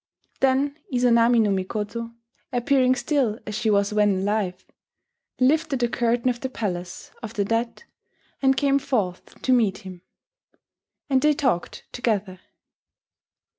[0.39, 2.15] Then Izanami no Mikoto,
[2.51, 4.65] appearing still as she was when alive,
[5.39, 7.83] lifted the curtain of the palace (of the dead),
[8.41, 10.01] and came forth to meet him;
[11.07, 12.39] and they talked together.